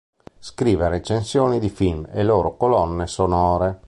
[0.39, 3.79] Scrive recensioni di film e loro colonne sonore.